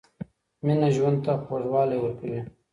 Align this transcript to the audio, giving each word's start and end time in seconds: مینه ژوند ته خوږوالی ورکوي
مینه 0.65 0.89
ژوند 0.95 1.17
ته 1.25 1.33
خوږوالی 1.45 1.97
ورکوي 1.99 2.41